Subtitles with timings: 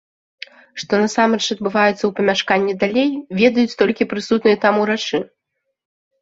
[0.83, 3.11] Што насамрэч адбываецца ў памяшканні далей,
[3.41, 5.19] ведаюць толькі прысутныя там урачы.